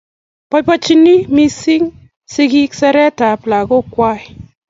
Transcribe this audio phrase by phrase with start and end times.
[0.53, 1.89] boibochini mising'
[2.33, 4.21] sigik siretab lagokwak